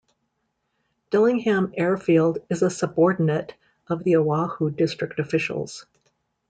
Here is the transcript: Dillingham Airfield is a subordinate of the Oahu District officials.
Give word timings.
Dillingham 1.11 1.75
Airfield 1.77 2.39
is 2.49 2.63
a 2.63 2.71
subordinate 2.71 3.53
of 3.87 4.03
the 4.03 4.15
Oahu 4.15 4.71
District 4.71 5.19
officials. 5.19 5.85